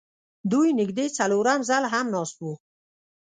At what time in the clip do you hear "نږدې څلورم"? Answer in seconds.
0.79-1.59